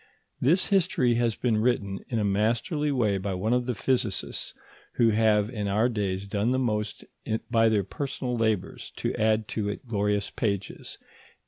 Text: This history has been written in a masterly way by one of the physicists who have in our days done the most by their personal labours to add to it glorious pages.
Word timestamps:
This 0.41 0.69
history 0.69 1.13
has 1.21 1.35
been 1.35 1.57
written 1.57 1.99
in 2.09 2.17
a 2.17 2.23
masterly 2.23 2.91
way 2.91 3.19
by 3.19 3.35
one 3.35 3.53
of 3.53 3.67
the 3.67 3.75
physicists 3.75 4.55
who 4.93 5.09
have 5.11 5.47
in 5.51 5.67
our 5.67 5.89
days 5.89 6.25
done 6.25 6.49
the 6.49 6.57
most 6.57 7.05
by 7.51 7.69
their 7.69 7.83
personal 7.83 8.35
labours 8.35 8.91
to 8.95 9.13
add 9.13 9.47
to 9.49 9.69
it 9.69 9.87
glorious 9.87 10.31
pages. 10.31 10.97